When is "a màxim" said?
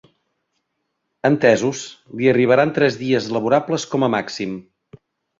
4.07-4.57